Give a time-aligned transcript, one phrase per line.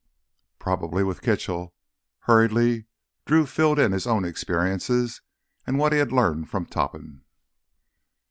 [0.57, 1.75] "Probably with Kitchell."
[2.21, 2.87] Hurriedly
[3.27, 5.21] Drew filled in his own experiences
[5.67, 7.23] and what he had learned from Topham.